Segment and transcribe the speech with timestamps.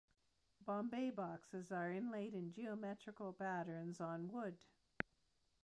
[0.65, 4.57] Bombay boxes are inlaid in geometrical patterns on wood.